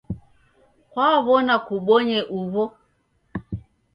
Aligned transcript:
Kwaw'ona 0.91 1.55
kubonye 1.67 2.19
uw'o? 2.39 2.65